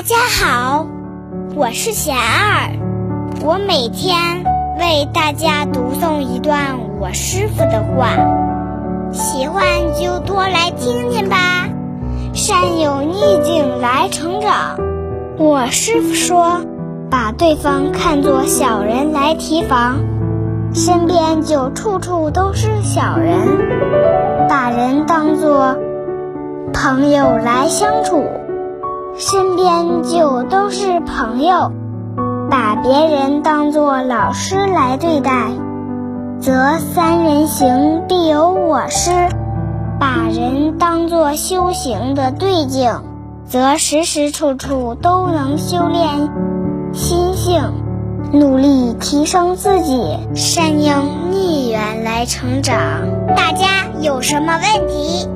[0.00, 0.86] 大家好，
[1.54, 2.72] 我是贤儿，
[3.44, 4.16] 我每天
[4.78, 8.08] 为大家读诵一段我师傅的话，
[9.12, 9.62] 喜欢
[10.00, 11.68] 就多来听听吧。
[12.32, 14.78] 善有逆境来成长。
[15.36, 16.62] 我师傅说，
[17.10, 19.98] 把对方看作小人来提防，
[20.72, 23.36] 身边就处处都是小人；
[24.48, 25.76] 把人当作
[26.72, 28.24] 朋友来相处。
[29.16, 31.72] 身边就都是朋友，
[32.50, 35.50] 把别人当作老师来对待，
[36.40, 39.12] 则三人行必有我师；
[39.98, 43.02] 把人当作修行的对境，
[43.44, 46.30] 则时时处处都能修炼
[46.92, 47.60] 心性，
[48.32, 52.78] 努力提升自己，善用逆缘来成长。
[53.36, 53.66] 大家
[54.00, 55.28] 有什么问题？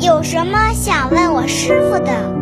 [0.00, 2.41] 有什么想问我师傅的？